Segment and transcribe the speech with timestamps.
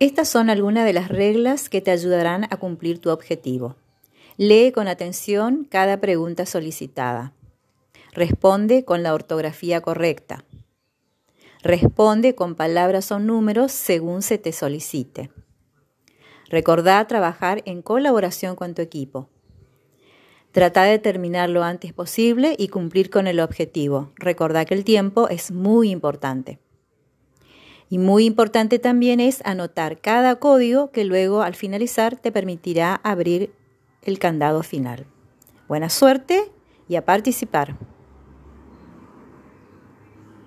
[0.00, 3.76] Estas son algunas de las reglas que te ayudarán a cumplir tu objetivo.
[4.38, 7.34] Lee con atención cada pregunta solicitada.
[8.14, 10.46] Responde con la ortografía correcta.
[11.62, 15.30] Responde con palabras o números según se te solicite.
[16.48, 19.28] Recordá trabajar en colaboración con tu equipo.
[20.50, 24.12] Trata de terminar lo antes posible y cumplir con el objetivo.
[24.16, 26.58] Recordá que el tiempo es muy importante.
[27.90, 33.52] Y muy importante también es anotar cada código que luego al finalizar te permitirá abrir
[34.02, 35.06] el candado final.
[35.66, 36.52] Buena suerte
[36.88, 37.76] y a participar.